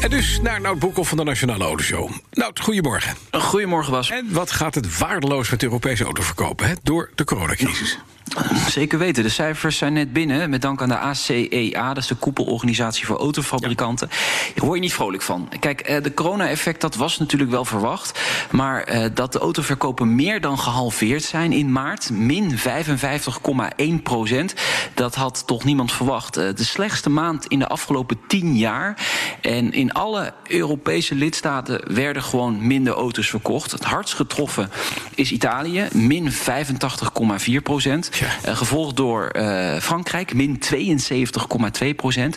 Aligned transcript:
En 0.00 0.10
dus 0.10 0.40
naar 0.40 0.60
Nout 0.60 0.78
Broekhoff 0.78 1.08
van 1.08 1.18
de 1.18 1.24
Nationale 1.24 1.64
Autoshow. 1.64 2.10
Nout, 2.30 2.60
goedemorgen. 2.60 3.16
Goedemorgen, 3.30 3.92
Bas. 3.92 4.10
En 4.10 4.32
wat 4.32 4.50
gaat 4.50 4.74
het 4.74 4.98
waardeloos 4.98 5.50
met 5.50 5.62
Europese 5.62 6.04
autoverkopen 6.04 6.68
hè, 6.68 6.74
door 6.82 7.10
de 7.14 7.24
coronacrisis? 7.24 7.98
Zeker 8.68 8.98
weten. 8.98 9.22
De 9.22 9.28
cijfers 9.28 9.76
zijn 9.76 9.92
net 9.92 10.12
binnen. 10.12 10.50
Met 10.50 10.62
dank 10.62 10.82
aan 10.82 10.88
de 10.88 10.98
ACEA, 10.98 11.94
dat 11.94 12.02
is 12.02 12.08
de 12.08 12.14
koepelorganisatie 12.14 13.06
voor 13.06 13.18
autofabrikanten. 13.18 14.08
Daar 14.54 14.64
hoor 14.64 14.74
je 14.74 14.80
niet 14.80 14.92
vrolijk 14.92 15.22
van. 15.22 15.48
Kijk, 15.60 15.80
eh, 15.80 16.02
de 16.02 16.14
corona-effect, 16.14 16.80
dat 16.80 16.94
was 16.94 17.18
natuurlijk 17.18 17.50
wel 17.50 17.64
verwacht. 17.64 18.20
Maar 18.50 18.82
eh, 18.82 19.04
dat 19.14 19.32
de 19.32 19.38
autoverkopen 19.38 20.14
meer 20.14 20.40
dan 20.40 20.58
gehalveerd 20.58 21.22
zijn 21.22 21.52
in 21.52 21.72
maart, 21.72 22.10
min 22.10 22.58
55,1 22.58 24.02
procent, 24.02 24.54
dat 24.94 25.14
had 25.14 25.46
toch 25.46 25.64
niemand 25.64 25.92
verwacht. 25.92 26.36
Eh, 26.36 26.54
de 26.54 26.64
slechtste 26.64 27.10
maand 27.10 27.46
in 27.46 27.58
de 27.58 27.68
afgelopen 27.68 28.20
10 28.26 28.56
jaar. 28.56 29.06
En 29.40 29.72
in 29.72 29.92
alle 29.92 30.32
Europese 30.46 31.14
lidstaten 31.14 31.94
werden 31.94 32.22
gewoon 32.22 32.66
minder 32.66 32.94
auto's 32.94 33.30
verkocht. 33.30 33.70
Het 33.70 33.84
hardst 33.84 34.14
getroffen 34.14 34.70
is 35.14 35.32
Italië, 35.32 35.88
min 35.92 36.32
85,4 36.32 37.62
procent. 37.62 38.10
Uh, 38.46 38.56
gevolgd 38.56 38.96
door 38.96 39.30
uh, 39.36 39.76
Frankrijk, 39.76 40.34
min 40.34 40.60
72,2 40.74 41.88
procent. 41.96 42.36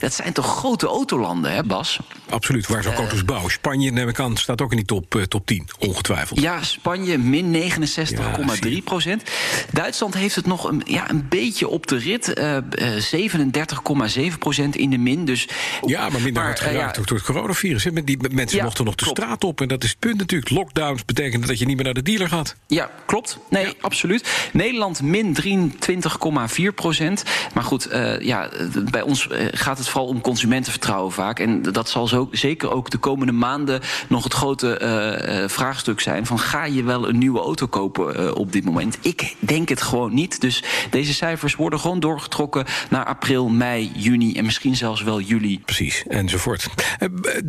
Dat 0.00 0.12
zijn 0.12 0.32
toch 0.32 0.56
grote 0.56 0.86
autolanden, 0.86 1.52
hè, 1.52 1.62
Bas? 1.62 1.98
Absoluut, 2.30 2.66
waar 2.66 2.82
ze 2.82 2.88
ook 2.88 2.94
auto's 2.94 3.24
bouwen. 3.24 3.50
Spanje, 3.50 3.90
neem 3.90 4.08
ik 4.08 4.20
aan, 4.20 4.36
staat 4.36 4.60
ook 4.60 4.70
in 4.70 4.76
die 4.76 4.86
top, 4.86 5.14
uh, 5.14 5.22
top 5.22 5.46
10, 5.46 5.68
ongetwijfeld. 5.78 6.40
Ja, 6.40 6.62
Spanje 6.62 7.18
min 7.18 7.72
69,3 7.72 8.82
procent. 8.84 9.22
Duitsland 9.72 10.14
heeft 10.14 10.34
het 10.34 10.46
nog 10.46 10.64
een, 10.64 10.82
ja, 10.84 11.10
een 11.10 11.26
beetje 11.28 11.68
op 11.68 11.86
de 11.86 11.96
rit. 11.96 12.40
37,7 14.32 14.38
procent 14.38 14.76
in 14.76 14.90
de 14.90 14.98
min. 14.98 15.24
Dus, 15.24 15.48
ja, 15.86 16.08
maar 16.08 16.20
minder 16.20 16.42
hard 16.42 16.60
geraakt 16.60 16.96
ja, 16.96 17.02
door 17.02 17.16
het 17.16 17.26
coronavirus. 17.26 17.86
Die 18.04 18.18
mensen 18.30 18.58
ja, 18.58 18.64
mochten 18.64 18.84
nog 18.84 18.94
de 18.94 19.04
klopt. 19.04 19.18
straat 19.18 19.44
op. 19.44 19.60
En 19.60 19.68
dat 19.68 19.84
is 19.84 19.90
het 19.90 19.98
punt 19.98 20.18
natuurlijk. 20.18 20.50
Lockdowns 20.50 21.04
betekenen 21.04 21.48
dat 21.48 21.58
je 21.58 21.66
niet 21.66 21.76
meer 21.76 21.84
naar 21.84 21.94
de 21.94 22.02
dealer 22.02 22.28
gaat. 22.28 22.56
Ja, 22.66 22.90
klopt. 23.06 23.38
Nee, 23.50 23.64
ja. 23.64 23.72
absoluut. 23.80 24.48
Nederland 24.52 25.02
min 25.02 25.36
23,4 26.60 26.74
procent. 26.74 27.22
Maar 27.54 27.64
goed, 27.64 27.92
uh, 27.92 28.20
ja, 28.20 28.50
bij 28.90 29.02
ons 29.02 29.28
gaat 29.52 29.78
het 29.78 29.88
vooral 29.88 30.08
om 30.08 30.20
consumentenvertrouwen 30.20 31.12
vaak. 31.12 31.38
En 31.38 31.62
dat 31.62 31.88
zal 31.88 32.06
zo, 32.06 32.17
zeker 32.30 32.70
ook 32.70 32.90
de 32.90 32.98
komende 32.98 33.32
maanden 33.32 33.80
nog 34.08 34.24
het 34.24 34.32
grote 34.32 34.80
uh, 34.82 35.48
vraagstuk 35.48 36.00
zijn. 36.00 36.26
Van 36.26 36.38
ga 36.38 36.64
je 36.64 36.82
wel 36.82 37.08
een 37.08 37.18
nieuwe 37.18 37.40
auto 37.40 37.66
kopen 37.66 38.20
uh, 38.20 38.34
op 38.34 38.52
dit 38.52 38.64
moment? 38.64 38.98
Ik 39.00 39.34
denk 39.38 39.68
het 39.68 39.82
gewoon 39.82 40.14
niet. 40.14 40.40
Dus 40.40 40.64
deze 40.90 41.14
cijfers 41.14 41.54
worden 41.54 41.80
gewoon 41.80 42.00
doorgetrokken 42.00 42.64
naar 42.90 43.04
april, 43.04 43.48
mei, 43.48 43.90
juni 43.94 44.34
en 44.34 44.44
misschien 44.44 44.76
zelfs 44.76 45.02
wel 45.02 45.20
juli. 45.20 45.60
Precies, 45.60 46.04
enzovoort. 46.08 46.68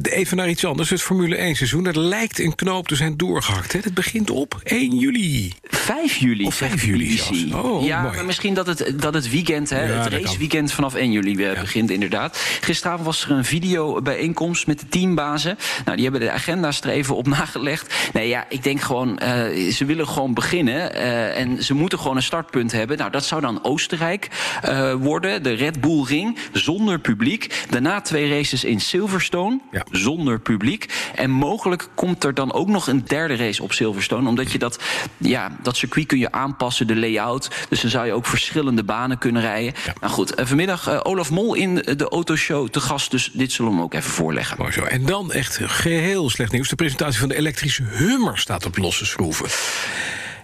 Even 0.02 0.38
naar 0.38 0.50
iets 0.50 0.66
anders. 0.66 0.90
Het 0.90 1.02
Formule 1.02 1.36
1 1.36 1.56
seizoen. 1.56 1.86
Er 1.86 2.00
lijkt 2.00 2.40
een 2.40 2.56
knoop 2.56 2.88
te 2.88 2.96
zijn 2.96 3.18
doorgehakt. 3.18 3.74
Hè? 3.74 3.80
Het 3.84 3.94
begint 3.94 4.30
op 4.30 4.60
1 4.64 4.98
juli. 4.98 5.54
5 5.90 6.16
juli. 6.18 6.46
Of 6.46 6.56
5 6.56 6.84
juli 6.86 7.18
zelfs. 7.18 7.46
Oh, 7.54 7.86
ja, 7.86 8.02
mooi. 8.02 8.16
maar 8.16 8.26
misschien 8.26 8.54
dat 8.54 8.68
het, 8.68 8.94
dat 8.96 9.14
het 9.14 9.30
weekend, 9.30 9.70
hè, 9.70 9.84
Ja, 9.84 10.04
het 10.04 10.14
raceweekend 10.14 10.72
vanaf 10.72 10.94
1 10.96 11.12
juli 11.12 11.36
weer 11.36 11.54
Ja. 11.54 11.60
begint 11.62 11.90
inderdaad. 11.90 12.38
Gisteravond 12.62 13.06
was 13.06 13.24
er 13.26 13.32
een 13.32 13.46
videobijeenkomst 13.46 14.68
met 14.68 14.80
de 14.80 14.88
teambazen. 14.90 15.58
Nou, 15.86 15.96
die 15.98 16.04
hebben 16.10 16.22
de 16.22 16.32
agenda's 16.32 16.82
er 16.82 16.90
even 16.90 17.16
op 17.16 17.28
nagelegd. 17.38 17.94
Nee, 18.14 18.28
ja, 18.28 18.46
ik 18.50 18.64
denk 18.64 18.82
gewoon, 18.82 19.18
eh, 19.20 19.72
ze 19.72 19.86
willen 19.86 20.08
gewoon 20.08 20.34
beginnen. 20.34 20.94
eh, 20.94 21.40
en 21.40 21.64
ze 21.64 21.74
moeten 21.74 22.00
gewoon 22.00 22.16
een 22.16 22.24
startpunt 22.24 22.72
hebben. 22.72 22.98
Nou, 22.98 23.12
dat 23.12 23.26
zou 23.26 23.42
dan 23.42 23.64
Oostenrijk 23.64 24.28
eh, 24.62 24.94
worden. 24.94 25.44
De 25.44 25.52
Red 25.54 25.82
Bull 25.82 26.04
Ring, 26.04 26.38
zonder 26.52 27.00
publiek. 27.00 27.66
Daarna 27.70 28.02
twee 28.02 28.30
races 28.30 28.64
in 28.64 28.80
Silverstone, 28.82 29.60
Ja. 29.72 29.84
zonder 29.92 30.40
publiek. 30.40 30.86
En 31.16 31.30
mogelijk 31.32 31.88
komt 31.96 32.24
er 32.24 32.34
dan 32.34 32.54
ook 32.54 32.68
nog 32.68 32.88
een 32.88 33.04
derde 33.06 33.36
race 33.36 33.64
op 33.64 33.74
Silverstone. 33.74 34.28
Omdat 34.28 34.52
je 34.52 34.58
dat, 34.58 34.80
ja, 35.18 35.58
dat 35.62 35.78
circuit 35.80 36.06
kun 36.06 36.20
je 36.20 36.32
aanpassen, 36.32 36.88
de 36.88 36.96
layout. 36.96 37.50
Dus 37.70 37.82
dan 37.82 37.90
zou 37.90 38.06
je 38.06 38.14
ook 38.14 38.26
verschillende 38.26 38.84
banen 38.84 39.18
kunnen 39.18 39.42
rijden. 39.42 39.74
Nou 40.02 40.14
goed, 40.14 40.36
eh, 40.36 40.46
vanmiddag 40.46 40.88
eh, 40.88 41.00
Olaf 41.04 41.32
Mol 41.32 41.54
in 41.54 41.76
de 41.76 42.10
autoshow 42.10 42.68
te 42.68 42.80
gast. 42.80 43.12
Dus 43.12 43.30
dit 43.34 43.52
zullen 43.52 43.72
we 43.72 43.78
hem 43.78 43.86
ook 43.86 43.94
even 43.94 44.12
voorleggen. 44.12 44.58
Mooi 44.60 44.72
zo. 44.72 44.84
En 44.84 45.06
dan 45.06 45.32
echt 45.32 45.60
geheel 45.64 46.30
slecht 46.30 46.52
nieuws. 46.52 46.70
De 46.70 46.76
presentatie 46.76 47.20
van 47.20 47.30
de 47.30 47.36
elektrische 47.36 47.84
Hummer 47.84 48.38
staat 48.38 48.66
op 48.66 48.78
losse 48.78 49.06
schroeven. 49.06 49.50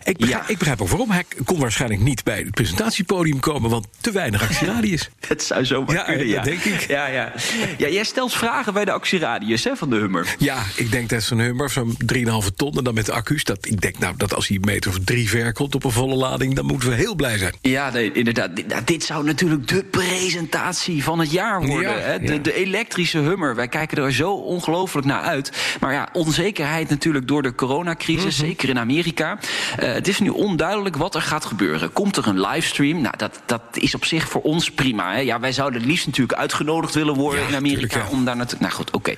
Ik 0.06 0.18
begrijp, 0.18 0.42
Ja. 0.44 0.50
ik 0.50 0.58
begrijp 0.58 0.82
ook 0.82 0.88
waarom. 0.88 1.12
Hij 1.12 1.24
kon 1.46 1.60
waarschijnlijk 1.60 2.02
niet 2.02 2.24
bij 2.24 2.38
het 2.38 2.52
presentatiepodium 2.52 3.40
komen... 3.40 3.70
want 3.70 3.88
te 4.02 4.12
weinig 4.12 4.42
actieradius. 4.42 5.10
Het 5.28 5.44
zou 5.44 5.66
zomaar 5.66 5.96
Ja, 5.96 6.04
kunnen, 6.04 6.32
dat 6.36 6.44
denk 6.44 6.64
ik. 6.64 6.88
Ja, 6.88 7.08
ja. 7.08 7.34
ja, 7.78 7.88
jij 7.90 8.04
stelt 8.04 8.34
vragen 8.34 8.74
bij 8.74 8.86
de 8.86 8.92
actieradius 8.92 9.64
hè, 9.64 9.76
van 9.76 9.90
de 9.90 9.96
Hummer. 9.96 10.36
Ja, 10.38 10.64
ik 10.76 10.92
denk 10.92 11.10
dat 11.10 11.24
zo'n 11.24 11.40
Hummer, 11.40 11.70
zo'n 11.70 11.98
3,5 12.16 12.24
ton... 12.56 12.78
en 12.78 12.84
dan 12.84 12.94
met 12.94 13.06
de 13.06 13.12
accu's, 13.12 13.44
dat, 13.44 13.66
ik 13.66 13.82
denk 13.82 14.00
nou, 14.00 14.14
dat 14.18 14.34
als 14.34 14.48
hij 14.48 14.58
een 14.58 14.64
meter 14.66 14.92
of 14.92 14.98
drie 15.06 15.30
ver 15.30 15.54
komt... 15.54 15.76
op 15.76 15.84
een 15.84 15.92
volle 15.92 16.16
lading, 16.16 16.56
dan 16.56 16.66
moeten 16.66 16.90
we 16.90 16.96
heel 16.96 17.16
blij 17.16 17.38
zijn. 17.38 17.54
Ja, 17.62 17.90
nee, 17.90 18.12
inderdaad. 18.12 18.56
Dit, 18.56 18.68
nou, 18.68 18.82
dit 18.84 19.04
zou 19.04 19.24
natuurlijk 19.26 19.68
de 19.68 19.84
presentatie 19.84 21.04
van 21.04 21.20
het 21.20 21.32
jaar 21.32 21.62
worden. 21.66 21.90
Ja, 21.90 21.98
hè? 21.98 22.42
De 22.42 22.54
elektrische 22.54 23.18
Hummer. 23.18 23.56
Wij 23.56 23.68
kijken 23.68 23.98
er 24.04 24.14
zo 24.14 24.32
ongelooflijk 24.32 25.08
naar 25.08 25.22
uit. 25.22 25.52
Maar 25.80 25.94
ja, 25.94 26.10
onzekerheid 26.14 26.90
natuurlijk 26.90 27.28
door 27.28 27.42
de 27.42 27.56
coronacrisis, 27.56 28.38
Mhm. 28.38 28.46
zeker 28.46 28.70
in 28.70 28.80
Amerika. 28.80 29.40
Eh, 29.78 29.95
het 29.96 30.08
is 30.08 30.20
nu 30.20 30.30
onduidelijk 30.30 30.96
wat 30.96 31.16
er 31.16 31.22
gaat 31.22 31.46
gebeuren. 31.46 31.94
Komt 31.94 32.18
er 32.18 32.28
een 32.28 32.40
livestream? 32.40 33.02
Nou, 33.02 33.18
dat, 33.18 33.42
dat 33.46 33.62
is 33.72 33.96
op 33.96 34.06
zich 34.06 34.30
voor 34.30 34.42
ons 34.42 34.72
prima. 34.72 35.14
Hè? 35.14 35.20
Ja, 35.20 35.40
wij 35.40 35.52
zouden 35.52 35.80
het 35.80 35.90
liefst 35.90 36.06
natuurlijk 36.06 36.40
uitgenodigd 36.40 36.94
willen 36.94 37.14
worden 37.14 37.42
Ja, 37.42 37.48
in 37.48 37.56
Amerika 37.56 37.88
tuurlijk, 37.88 38.10
ja. 38.10 38.18
om 38.18 38.26
daar 38.26 38.36
naartoe. 38.36 38.60
Nou 38.60 38.74
goed, 38.74 38.92
oké. 38.92 39.14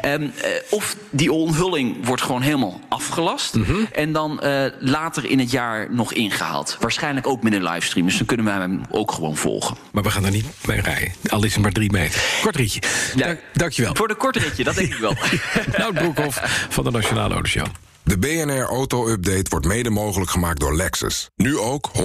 Ehm, 0.00 0.22
eh, 0.22 0.50
of 0.70 0.96
die 1.10 1.32
onthulling 1.32 2.06
wordt 2.06 2.22
gewoon 2.22 2.42
helemaal 2.42 2.80
afgelast. 2.88 3.54
Mhm. 3.54 3.74
En 3.92 4.12
dan 4.12 4.40
eh, 4.40 4.64
later 4.78 5.24
in 5.30 5.38
het 5.38 5.50
jaar 5.50 5.86
nog 5.90 6.12
ingehaald. 6.12 6.76
Waarschijnlijk 6.80 7.26
ook 7.26 7.42
met 7.42 7.52
een 7.52 7.62
livestream. 7.62 8.06
Dus 8.06 8.16
dan 8.16 8.26
kunnen 8.26 8.46
wij 8.46 8.54
hem 8.54 8.82
ook 8.90 9.12
gewoon 9.12 9.36
volgen. 9.36 9.76
Maar 9.92 10.02
we 10.02 10.10
gaan 10.10 10.24
er 10.24 10.30
niet 10.30 10.46
bij 10.66 10.78
rijden. 10.78 11.12
Al 11.28 11.44
is 11.44 11.52
het 11.52 11.62
maar 11.62 11.72
drie 11.72 11.90
meter. 11.90 12.22
Kort 12.42 12.56
rietje. 12.56 12.80
Ja. 13.14 13.26
Dank, 13.26 13.40
dankjewel. 13.52 13.94
Voor 13.94 14.08
de 14.08 14.14
korte 14.14 14.38
ritje, 14.38 14.64
dat 14.64 14.74
denk 14.74 14.92
ik 14.92 14.98
wel. 14.98 15.16
Nout 15.78 15.94
Broekhoff 15.94 16.66
van 16.68 16.84
de 16.84 16.90
Nationale 16.90 17.34
Autoshow. 17.34 17.66
De 18.04 18.18
BNR 18.18 18.62
Auto 18.62 19.08
Update 19.08 19.50
wordt 19.50 19.66
mede 19.66 19.90
mogelijk 19.90 20.30
gemaakt 20.30 20.60
door 20.60 20.76
Lexus. 20.76 21.30
Nu 21.36 21.58
ook 21.58 21.90
100% 21.92 22.00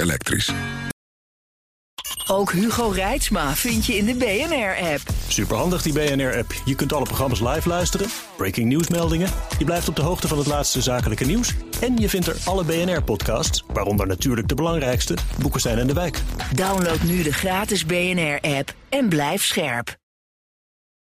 elektrisch. 0.00 0.52
Ook 2.26 2.52
Hugo 2.52 2.88
Reitsma 2.88 3.54
vind 3.54 3.86
je 3.86 3.96
in 3.96 4.04
de 4.04 4.14
BNR-app. 4.14 5.00
Superhandig 5.28 5.82
die 5.82 5.92
BNR-app. 5.92 6.52
Je 6.64 6.74
kunt 6.74 6.92
alle 6.92 7.04
programma's 7.04 7.40
live 7.40 7.68
luisteren, 7.68 8.08
breaking 8.36 8.68
nieuwsmeldingen. 8.68 9.28
Je 9.58 9.64
blijft 9.64 9.88
op 9.88 9.96
de 9.96 10.02
hoogte 10.02 10.28
van 10.28 10.38
het 10.38 10.46
laatste 10.46 10.82
zakelijke 10.82 11.24
nieuws. 11.24 11.54
En 11.80 11.96
je 11.96 12.08
vindt 12.08 12.26
er 12.26 12.36
alle 12.44 12.64
BNR-podcasts, 12.64 13.64
waaronder 13.72 14.06
natuurlijk 14.06 14.48
de 14.48 14.54
belangrijkste, 14.54 15.16
Boeken 15.40 15.60
zijn 15.60 15.78
in 15.78 15.86
de 15.86 15.92
wijk. 15.92 16.22
Download 16.54 17.02
nu 17.02 17.22
de 17.22 17.32
gratis 17.32 17.86
BNR-app 17.86 18.74
en 18.88 19.08
blijf 19.08 19.44
scherp. 19.44 19.96